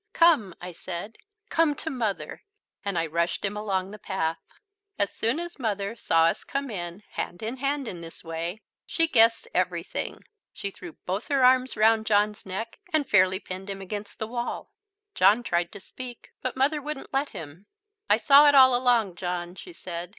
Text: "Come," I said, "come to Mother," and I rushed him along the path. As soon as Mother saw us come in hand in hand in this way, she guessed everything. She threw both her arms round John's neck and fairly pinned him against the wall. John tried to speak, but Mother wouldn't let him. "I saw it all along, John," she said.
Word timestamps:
"Come," 0.13 0.55
I 0.59 0.71
said, 0.71 1.19
"come 1.49 1.75
to 1.75 1.91
Mother," 1.91 2.43
and 2.83 2.97
I 2.97 3.05
rushed 3.05 3.45
him 3.45 3.55
along 3.55 3.91
the 3.91 3.99
path. 3.99 4.39
As 4.97 5.13
soon 5.13 5.39
as 5.39 5.59
Mother 5.59 5.95
saw 5.95 6.23
us 6.23 6.43
come 6.43 6.71
in 6.71 7.03
hand 7.11 7.43
in 7.43 7.57
hand 7.57 7.87
in 7.87 8.01
this 8.01 8.23
way, 8.23 8.63
she 8.87 9.07
guessed 9.07 9.47
everything. 9.53 10.23
She 10.53 10.71
threw 10.71 10.93
both 11.05 11.27
her 11.27 11.45
arms 11.45 11.77
round 11.77 12.07
John's 12.07 12.47
neck 12.47 12.79
and 12.91 13.07
fairly 13.07 13.39
pinned 13.39 13.69
him 13.69 13.79
against 13.79 14.17
the 14.17 14.25
wall. 14.25 14.73
John 15.13 15.43
tried 15.43 15.71
to 15.73 15.79
speak, 15.79 16.31
but 16.41 16.57
Mother 16.57 16.81
wouldn't 16.81 17.13
let 17.13 17.29
him. 17.29 17.67
"I 18.09 18.17
saw 18.17 18.49
it 18.49 18.55
all 18.55 18.75
along, 18.75 19.17
John," 19.17 19.53
she 19.53 19.71
said. 19.71 20.09